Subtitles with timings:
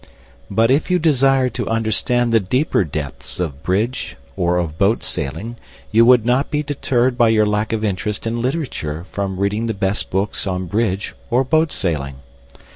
[0.49, 5.57] But if you desire to understand the deeper depths of bridge or of boat sailing
[5.91, 9.75] you would not be deterred by your lack of interest in literature from reading the
[9.75, 12.15] best books on bridge or boat sailing.